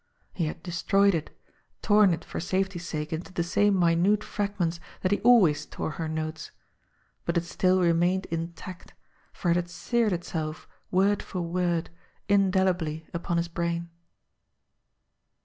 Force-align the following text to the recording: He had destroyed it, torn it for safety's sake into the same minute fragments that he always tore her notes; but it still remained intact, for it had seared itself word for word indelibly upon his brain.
He 0.33 0.47
had 0.47 0.63
destroyed 0.63 1.13
it, 1.13 1.29
torn 1.83 2.11
it 2.11 2.25
for 2.25 2.39
safety's 2.39 2.87
sake 2.87 3.13
into 3.13 3.31
the 3.31 3.43
same 3.43 3.77
minute 3.77 4.23
fragments 4.23 4.79
that 5.01 5.11
he 5.11 5.19
always 5.19 5.67
tore 5.67 5.91
her 5.91 6.07
notes; 6.07 6.49
but 7.23 7.37
it 7.37 7.43
still 7.43 7.79
remained 7.79 8.25
intact, 8.31 8.95
for 9.31 9.51
it 9.51 9.55
had 9.57 9.69
seared 9.69 10.11
itself 10.11 10.67
word 10.89 11.21
for 11.21 11.43
word 11.43 11.91
indelibly 12.27 13.05
upon 13.13 13.37
his 13.37 13.47
brain. 13.47 13.91